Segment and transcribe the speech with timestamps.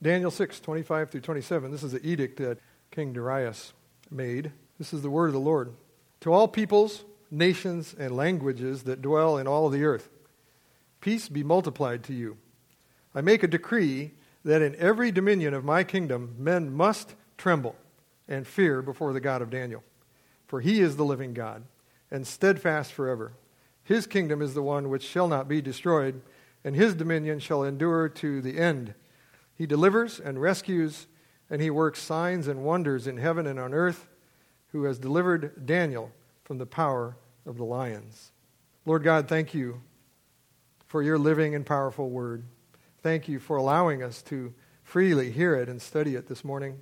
[0.00, 1.72] Daniel 6, 25 through 27.
[1.72, 2.58] This is the edict that
[2.92, 3.72] King Darius
[4.10, 4.52] made.
[4.78, 5.72] This is the word of the Lord.
[6.20, 10.08] To all peoples, nations, and languages that dwell in all the earth,
[11.00, 12.36] peace be multiplied to you.
[13.12, 14.12] I make a decree
[14.44, 17.74] that in every dominion of my kingdom men must tremble
[18.28, 19.82] and fear before the God of Daniel.
[20.46, 21.64] For he is the living God,
[22.10, 23.32] and steadfast forever.
[23.82, 26.20] His kingdom is the one which shall not be destroyed,
[26.62, 28.94] and his dominion shall endure to the end.
[29.58, 31.08] He delivers and rescues,
[31.50, 34.06] and he works signs and wonders in heaven and on earth,
[34.68, 36.12] who has delivered Daniel
[36.44, 38.30] from the power of the lions.
[38.86, 39.82] Lord God, thank you
[40.86, 42.44] for your living and powerful word.
[43.02, 44.54] Thank you for allowing us to
[44.84, 46.78] freely hear it and study it this morning.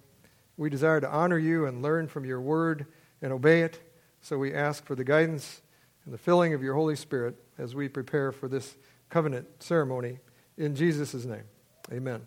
[0.59, 2.87] We desire to honor you and learn from your word
[3.23, 3.81] and obey it,
[4.21, 5.63] so we ask for the guidance
[6.05, 8.77] and the filling of your Holy Spirit as we prepare for this
[9.09, 10.19] covenant ceremony.
[10.59, 11.45] In Jesus' name,
[11.91, 12.27] amen.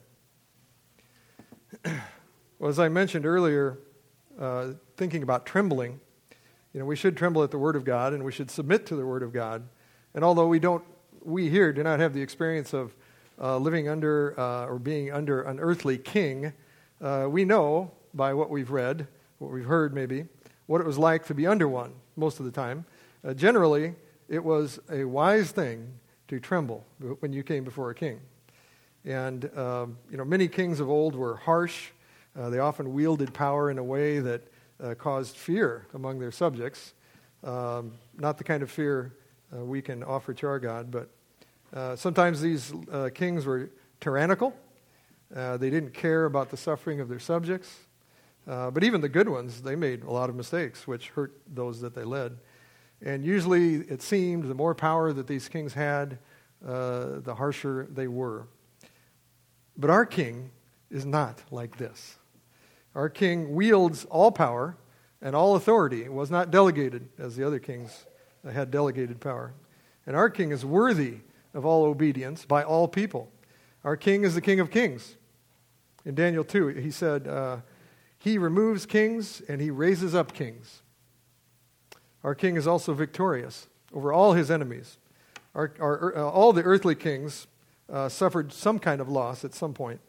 [2.60, 3.78] Well, as I mentioned earlier,
[4.40, 6.00] uh, thinking about trembling,
[6.74, 8.96] you know, we should tremble at the Word of God and we should submit to
[8.96, 9.68] the Word of God.
[10.14, 10.84] And although we don't,
[11.24, 12.96] we here do not have the experience of
[13.42, 16.54] uh, living under uh, or being under an earthly king,
[17.02, 19.08] uh, we know by what we've read,
[19.40, 20.26] what we've heard maybe,
[20.66, 22.86] what it was like to be under one most of the time.
[23.24, 23.96] Uh, generally,
[24.28, 25.88] it was a wise thing
[26.28, 26.86] to tremble
[27.20, 28.20] when you came before a king.
[29.06, 31.90] And, um, you know, many kings of old were harsh.
[32.38, 34.42] Uh, they often wielded power in a way that
[34.84, 36.94] uh, caused fear among their subjects.
[37.44, 39.14] Um, not the kind of fear
[39.54, 41.10] uh, we can offer to our God, but
[41.74, 43.70] uh, sometimes these uh, kings were
[44.02, 44.54] tyrannical.
[45.36, 47.78] Uh, they didn't care about the suffering of their subjects.
[48.46, 51.96] but even the good ones, they made a lot of mistakes, which hurt those that
[51.96, 52.38] they led.
[53.02, 56.18] And usually, it seemed the more power that these kings had,
[56.62, 58.48] the harsher they were.
[59.80, 60.52] But our king
[60.92, 62.18] is not like this.
[62.94, 64.76] Our king wields all power
[65.22, 68.06] and all authority, it was not delegated as the other kings
[68.44, 69.54] had delegated power.
[70.06, 71.20] And our king is worthy
[71.54, 73.32] of all obedience by all people.
[73.86, 75.16] Our king is the king of kings.
[76.04, 77.58] In Daniel 2, he said, uh,
[78.18, 80.82] He removes kings and he raises up kings.
[82.24, 84.98] Our king is also victorious over all his enemies.
[85.56, 87.48] Our, our, uh, all the earthly kings
[87.92, 90.00] uh, suffered some kind of loss at some point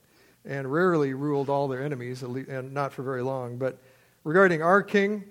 [0.45, 3.59] and rarely ruled all their enemies, and not for very long.
[3.59, 3.79] But
[4.25, 5.25] regarding our king,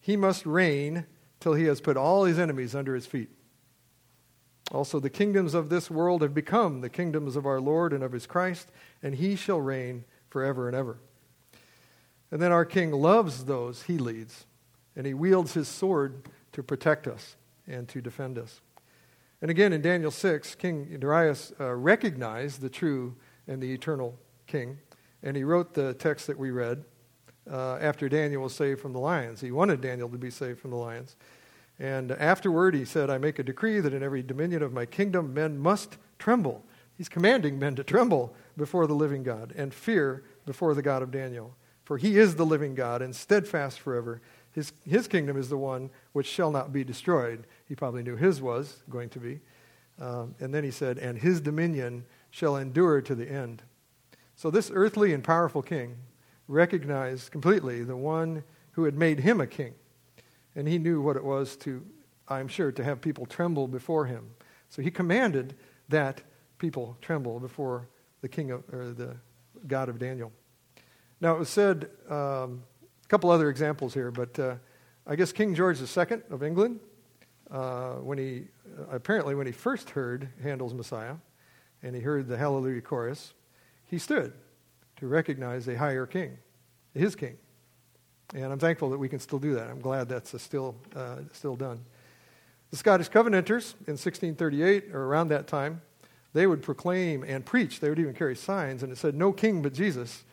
[0.00, 1.06] he must reign
[1.40, 3.30] till he has put all his enemies under his feet.
[4.72, 8.12] Also, the kingdoms of this world have become the kingdoms of our Lord and of
[8.12, 8.70] his Christ,
[9.02, 10.98] and he shall reign forever and ever.
[12.32, 14.46] And then our king loves those he leads,
[14.96, 17.36] and he wields his sword to protect us
[17.68, 18.60] and to defend us.
[19.42, 23.14] And again, in Daniel 6, King Darius uh, recognized the true
[23.46, 24.78] and the eternal king,
[25.22, 26.84] and he wrote the text that we read
[27.50, 29.40] uh, after Daniel was saved from the lions.
[29.40, 31.16] He wanted Daniel to be saved from the lions.
[31.78, 35.34] And afterward, he said, I make a decree that in every dominion of my kingdom
[35.34, 36.64] men must tremble.
[36.96, 41.10] He's commanding men to tremble before the living God and fear before the God of
[41.10, 41.54] Daniel.
[41.84, 44.22] For he is the living God and steadfast forever.
[44.56, 47.46] His, his kingdom is the one which shall not be destroyed.
[47.68, 49.40] He probably knew his was going to be.
[50.00, 53.62] Um, and then he said, And his dominion shall endure to the end.
[54.34, 55.96] So this earthly and powerful king
[56.48, 59.74] recognized completely the one who had made him a king.
[60.54, 61.84] And he knew what it was to,
[62.26, 64.30] I'm sure, to have people tremble before him.
[64.70, 65.54] So he commanded
[65.90, 66.22] that
[66.56, 67.88] people tremble before
[68.22, 69.16] the king of, or the
[69.66, 70.32] God of Daniel.
[71.20, 72.62] Now it was said um,
[73.06, 74.56] a couple other examples here, but uh,
[75.06, 76.80] I guess King George II of England,
[77.52, 81.14] uh, when he uh, apparently when he first heard Handel's Messiah,
[81.84, 83.34] and he heard the Hallelujah chorus,
[83.84, 84.32] he stood
[84.96, 86.36] to recognize a higher king,
[86.94, 87.36] his king.
[88.34, 89.70] And I'm thankful that we can still do that.
[89.70, 91.84] I'm glad that's still, uh, still done.
[92.72, 95.80] The Scottish Covenanters in 1638, or around that time,
[96.32, 97.78] they would proclaim and preach.
[97.78, 100.24] They would even carry signs, and it said, No king but Jesus.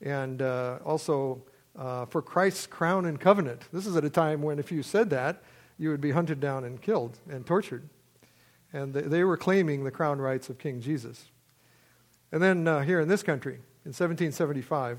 [0.00, 1.42] And uh, also,
[1.78, 3.62] uh, for Christ's crown and covenant.
[3.72, 5.42] This is at a time when, if you said that,
[5.78, 7.88] you would be hunted down and killed and tortured.
[8.72, 11.30] And they, they were claiming the crown rights of King Jesus.
[12.30, 13.54] And then uh, here in this country,
[13.84, 14.98] in 1775,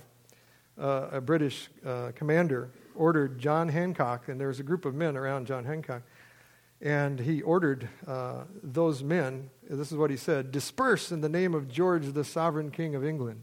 [0.79, 5.15] uh, a British uh, commander ordered John Hancock, and there was a group of men
[5.15, 6.03] around John Hancock,
[6.81, 11.53] and he ordered uh, those men, this is what he said, disperse in the name
[11.53, 13.41] of George, the sovereign king of England.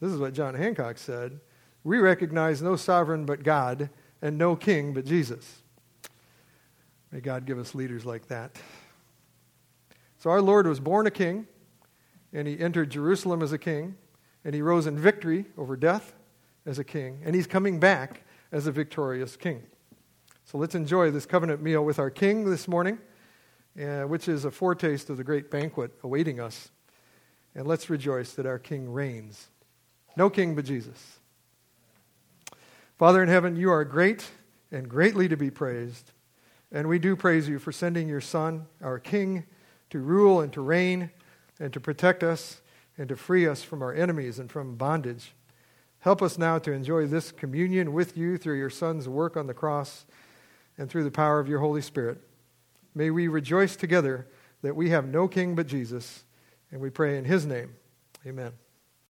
[0.00, 1.40] This is what John Hancock said.
[1.88, 3.88] We recognize no sovereign but God
[4.20, 5.62] and no king but Jesus.
[7.10, 8.58] May God give us leaders like that.
[10.18, 11.46] So our Lord was born a king,
[12.34, 13.96] and he entered Jerusalem as a king,
[14.44, 16.12] and he rose in victory over death
[16.66, 18.20] as a king, and he's coming back
[18.52, 19.62] as a victorious king.
[20.44, 22.98] So let's enjoy this covenant meal with our king this morning,
[23.82, 26.70] uh, which is a foretaste of the great banquet awaiting us.
[27.54, 29.48] And let's rejoice that our king reigns.
[30.18, 31.18] No king but Jesus.
[32.98, 34.28] Father in heaven, you are great
[34.72, 36.10] and greatly to be praised.
[36.72, 39.44] And we do praise you for sending your Son, our King,
[39.90, 41.10] to rule and to reign
[41.60, 42.60] and to protect us
[42.98, 45.32] and to free us from our enemies and from bondage.
[46.00, 49.54] Help us now to enjoy this communion with you through your Son's work on the
[49.54, 50.04] cross
[50.76, 52.18] and through the power of your Holy Spirit.
[52.96, 54.26] May we rejoice together
[54.62, 56.24] that we have no king but Jesus,
[56.72, 57.76] and we pray in his name.
[58.26, 58.52] Amen.